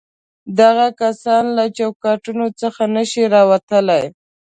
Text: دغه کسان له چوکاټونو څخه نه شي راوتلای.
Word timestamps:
دغه 0.59 0.87
کسان 1.01 1.43
له 1.57 1.65
چوکاټونو 1.77 2.45
څخه 2.61 2.83
نه 2.95 3.03
شي 3.11 3.23
راوتلای. 3.35 4.03